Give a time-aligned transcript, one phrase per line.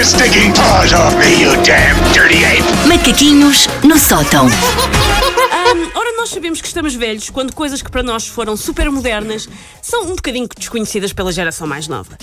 [0.00, 2.64] your stinking paws off me, you damn dirty ape!
[2.88, 4.46] Macaquinhos no sótão.
[5.94, 9.46] Ora, nós sabemos que estamos velhos quando coisas que para nós foram super modernas
[9.82, 12.16] são um bocadinho desconhecidas pela geração mais nova.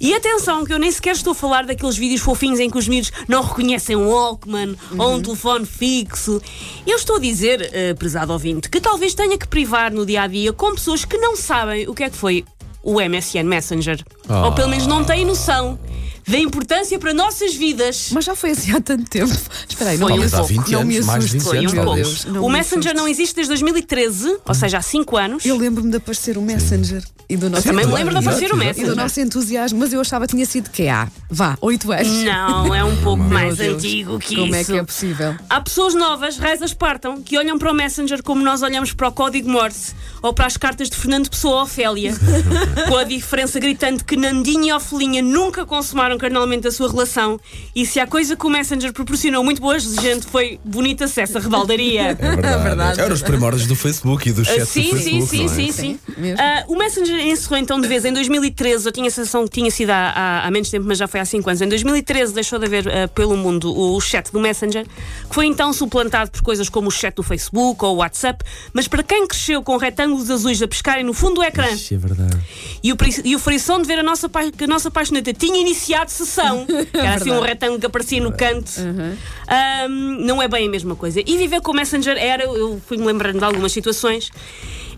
[0.00, 2.88] E atenção, que eu nem sequer estou a falar daqueles vídeos fofinhos em que os
[2.88, 6.42] miúdos não reconhecem um Walkman ou um telefone fixo.
[6.84, 10.26] Eu estou a dizer, eh, prezado ouvinte, que talvez tenha que privar no dia a
[10.26, 12.44] dia com pessoas que não sabem o que é que foi
[12.82, 14.02] o MSN Messenger.
[14.28, 15.78] Ou pelo menos não têm noção
[16.30, 18.10] da importância para nossas vidas.
[18.12, 19.32] Mas já foi assim há tanto tempo.
[19.68, 20.70] Espera aí, não Foi me um assuste, pouco.
[20.70, 21.38] não me anos, mais de assuste.
[21.38, 22.32] 20 Foi anos, um pouco.
[22.32, 25.44] Não o me Messenger não existe desde 2013, ou seja, há 5 anos.
[25.44, 28.56] Eu lembro-me de aparecer o Messenger e do nosso também me lembro de aparecer o
[28.56, 28.90] E Messenger.
[28.90, 32.08] do nosso entusiasmo, mas eu achava que tinha sido que há, vá, 8 anos.
[32.24, 34.72] Não, é um pouco Meu mais Deus, antigo que Como é isso.
[34.72, 35.34] que é possível?
[35.48, 39.12] Há pessoas novas, rezas partam, que olham para o Messenger como nós olhamos para o
[39.12, 42.12] código Morse ou para as cartas de Fernando Pessoa ou Ofélia,
[42.88, 47.38] com a diferença gritante que Nandinho e Ofelinha nunca consumaram carnalmente a sua relação.
[47.74, 51.40] E se há coisa que o Messenger proporcionou muito boa gente foi bonito acesso à
[51.40, 52.02] rebaldaria.
[52.10, 52.62] É verdade.
[52.62, 53.00] verdade.
[53.00, 55.28] Eram os primórdios do Facebook e do chat Ah, sim, do sim, Facebook.
[55.28, 55.54] sim, não é?
[55.56, 55.98] sim, sim.
[56.16, 56.40] mesmo.
[56.40, 58.86] Ah, o Messenger encerrou então de vez em 2013.
[58.86, 61.20] Eu tinha a sensação que tinha sido há, há- há menos tempo, mas já foi
[61.20, 61.60] há 5 anos.
[61.62, 64.84] Em 2013 deixou de haver ah, pelo mundo o, chat do Messenger,
[65.28, 68.44] que foi então suplantado por coisas como o chat do Facebook ou o WhatsApp.
[68.72, 71.96] Mas para quem cresceu com retângulos azuis a pescarem no fundo do ecrã Isso é
[71.96, 72.36] verdade.
[72.82, 76.10] e o, e o frição de ver a nossa, que a nossa paixoneta tinha iniciado
[76.10, 78.70] sessão, que era assim um retângulo que aparecia no canto,
[79.48, 81.20] ahm, não é bem a mesma coisa.
[81.24, 84.30] E viver com o Messenger era, eu fui-me lembrando de algumas situações,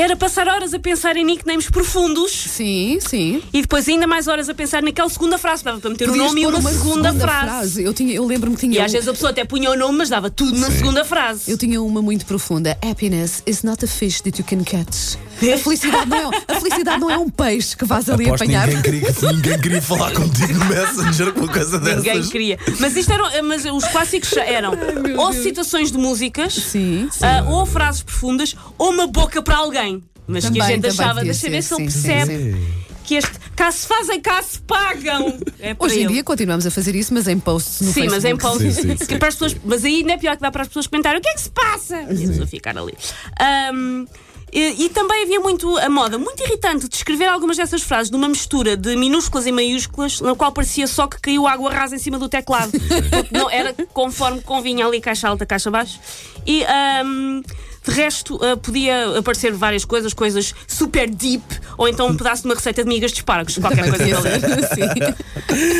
[0.00, 3.42] era passar horas a pensar em nicknames profundos Sim, sim.
[3.52, 6.26] e depois ainda mais horas a pensar naquela segunda frase, dava para meter o Podias
[6.28, 7.82] nome e pôr uma, segunda, frase.
[7.82, 8.78] Eu, tinha, eu lembro-me que tinha.
[8.78, 11.04] E às um- vezes a pessoa até punha o nome, mas dava tudo na segunda
[11.04, 11.50] frase.
[11.50, 12.78] Eu tinha uma muito profunda.
[12.82, 15.16] Happiness is not a fish that you can catch.
[15.40, 18.66] A felicidade não é, a felicidade não é um peixe que vais ali Aposto apanhar.
[18.66, 22.28] ninguém queria, que ninguém queria falar contigo no Messenger com uma coisa Ninguém dessas.
[22.30, 22.58] queria.
[22.80, 24.72] Mas isto eram, mas os clássicos eram
[25.16, 27.24] ou citações de músicas, Sim, sim.
[27.24, 30.02] ah, ou frases profundas, ou uma boca para alguém.
[30.26, 32.56] Mas que a Também, gente também achava, deixa ver se ele sim, sim, percebe
[33.04, 35.38] que este cá se fazem, cá se pagam.
[35.58, 36.12] É Hoje em ele.
[36.14, 38.42] dia continuamos a fazer isso, mas em posts no Sim, mas em Facebook.
[38.42, 38.74] posts.
[38.74, 40.68] Sim, sim, que para as pessoas, mas aí não é pior que dá para as
[40.68, 42.92] pessoas comentarem o que é que se passa e a pessoa ficar ali.
[43.40, 44.04] Ahm,
[44.52, 48.28] e, e também havia muito a moda, muito irritante, de escrever algumas dessas frases numa
[48.28, 52.18] mistura de minúsculas e maiúsculas, na qual parecia só que caiu água rasa em cima
[52.18, 52.72] do teclado.
[53.30, 55.98] Não, era conforme convinha ali, caixa alta, caixa baixa.
[56.46, 56.64] E.
[56.64, 57.42] ahm,
[57.88, 61.42] de resto, ah, podia aparecer várias coisas, coisas super deep,
[61.76, 64.04] ou então um pedaço de uma receita de migas de espargos, qualquer coisa.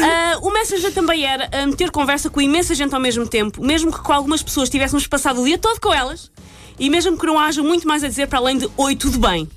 [0.04, 4.00] Ah, o Messenger também era ter conversa com imensa gente ao mesmo tempo, mesmo que
[4.00, 6.30] com algumas pessoas tivéssemos passado o dia todo com elas,
[6.78, 9.48] e mesmo que não haja muito mais a dizer para além de oi, tudo bem.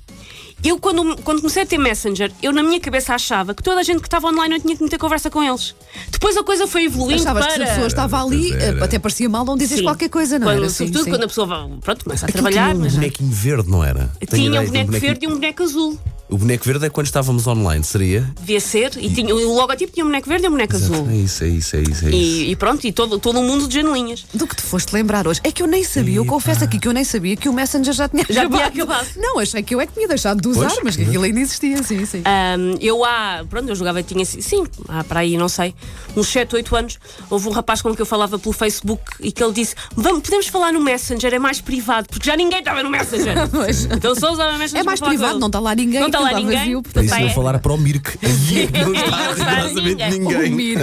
[0.64, 3.82] Eu, quando, quando comecei a ter Messenger, eu na minha cabeça achava que toda a
[3.82, 5.74] gente que estava online eu tinha que meter conversa com eles.
[6.08, 7.72] Depois a coisa foi evoluindo Achavas que se a para.
[7.72, 8.84] pessoa estava ali, era.
[8.84, 9.82] até parecia mal não dizes Sim.
[9.84, 10.70] qualquer coisa, não Quando- era?
[10.70, 11.10] Sobretudo sim.
[11.10, 13.82] quando a pessoa vai- pronto, começa a Aquilo trabalhar, tinha um mas bonequinho verde, não
[13.82, 14.08] era?
[14.30, 15.98] Tinha ideia um de boneco verde e um boneco azul.
[16.32, 18.26] O boneco verde é quando estávamos online, seria?
[18.40, 21.06] Devia ser, e tinha, o logotipo tinha um boneco verde e um boneco azul.
[21.10, 22.06] É isso, é isso, é isso.
[22.06, 22.16] É isso.
[22.16, 24.24] E, e pronto, e todo, todo um mundo de janelinhas.
[24.32, 25.40] Do que te foste lembrar hoje.
[25.44, 27.92] É que eu nem sabia, eu confesso aqui que eu nem sabia que o Messenger
[27.92, 28.72] já tinha Já acabado.
[28.72, 29.08] tinha acabado.
[29.18, 30.80] Não, achei que eu é que tinha deixado de usar, Pois.
[30.82, 32.22] mas que aquilo ainda existia, sim, sim.
[32.24, 35.74] Ahm, eu há, pronto, eu jogava, tinha, sim, há para aí, não sei,
[36.16, 39.44] uns 7, 8 anos, houve um rapaz com que eu falava pelo Facebook e que
[39.44, 42.88] ele disse: Vamos, podemos falar no Messenger, é mais privado, porque já ninguém estava no
[42.88, 43.34] Messenger.
[43.52, 43.84] Pois.
[43.84, 46.00] Então só usava o Messenger É mais para falar com privado, não está lá ninguém,
[46.00, 46.58] Não está aquilo está ninguém.
[46.58, 47.34] vazio, Para portanto, isso não é.
[47.34, 48.18] falar para o Mirk.
[48.22, 50.52] Não está rigorosamente ninguém.
[50.52, 50.76] O ninguém.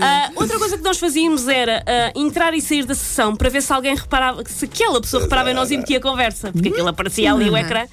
[0.00, 3.62] Ah, outra coisa que nós fazíamos era ah, entrar e sair da sessão para ver
[3.62, 7.32] se alguém reparava, se aquela pessoa reparava em nós e metia conversa, porque aquilo aparecia
[7.32, 7.86] ali o ecrã.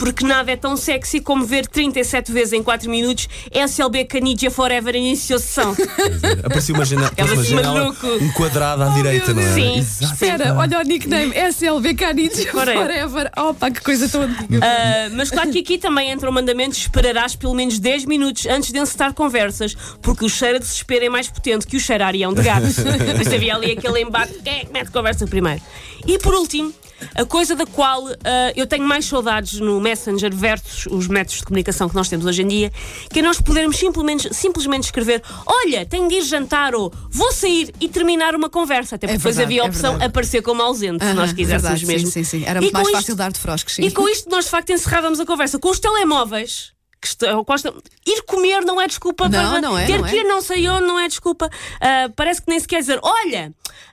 [0.00, 4.96] Porque nada é tão sexy como ver 37 vezes em 4 minutos SLB Canidia Forever
[4.96, 5.76] iniciou sessão.
[6.42, 8.06] Apareceu uma janela, Era uma assim, janela maluco.
[8.06, 9.52] um quadrado à direita, não é?
[9.52, 9.78] Sim.
[9.78, 10.14] Exato.
[10.14, 12.86] Espera, olha o nickname SLV Canidia Forever.
[12.86, 13.30] Forever.
[13.36, 14.60] Opa, que coisa tão antiga.
[14.62, 18.72] Ah, mas claro que aqui também entra o mandamento: esperarás pelo menos 10 minutos antes
[18.72, 22.06] de encetar conversas, porque o cheiro a desespero é mais potente que o cheiro a
[22.06, 22.64] arião de gato.
[23.18, 25.60] Mas havia ali aquele embate: quem é que mete conversa primeiro?
[26.06, 26.72] E por último.
[27.14, 31.44] A coisa da qual ah, eu tenho mais saudades no Messenger versus os métodos de
[31.44, 32.72] comunicação que nós temos hoje em dia,
[33.10, 37.72] que é nós podermos simplesmente, simplesmente escrever: Olha, tenho de ir jantar ou vou sair
[37.80, 38.96] e terminar uma conversa.
[38.96, 40.10] Até porque É depois verdade, havia a é opção verdade.
[40.10, 42.06] aparecer como ausente, se nós quiséssemos verdade, mesmo.
[42.08, 42.44] Sim, sim, sim.
[42.46, 43.82] Era E mais isto- fácil dar de froscos, sim.
[43.82, 45.58] e com isto nós de facto encerrávamos a conversa.
[45.58, 47.72] Com os telemóveis que está, Costa,
[48.06, 50.20] ir comer não é desculpa Não, para não é, ter não que é.
[50.20, 51.48] ir não sei onde, não é desculpa.
[51.80, 53.52] Ah, parece que nem se quer dizer, olha,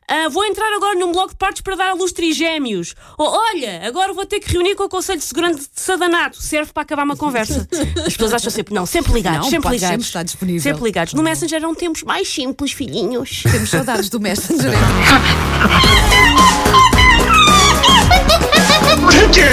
[0.10, 2.96] ah, vou entrar agora num bloco de partes para dar a luz trigémeos.
[3.18, 6.42] Ou olha, agora vou ter que reunir com o Conselho de Segurança de Sadanato.
[6.42, 7.68] Serve para acabar uma conversa.
[8.06, 10.08] As pessoas acham sempre, não, sempre ligados, Não, sempre ligados.
[10.08, 10.62] sempre disponível.
[10.62, 11.14] Sempre ligados.
[11.14, 13.44] No Messenger eram tempos mais simples, filhinhos.
[13.50, 14.72] Temos saudades do Messenger.